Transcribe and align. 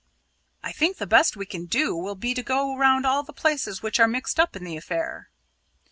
"I 0.63 0.71
think 0.71 0.97
the 0.97 1.05
best 1.05 1.35
thing 1.35 1.39
we 1.41 1.45
can 1.45 1.67
do 1.67 1.95
will 1.95 2.15
be 2.15 2.33
to 2.33 2.41
go 2.41 2.75
round 2.75 3.05
all 3.05 3.21
the 3.21 3.31
places 3.31 3.83
which 3.83 3.99
are 3.99 4.07
mixed 4.07 4.39
up 4.39 4.55
in 4.55 4.63
this 4.63 4.83
affair." 4.83 5.29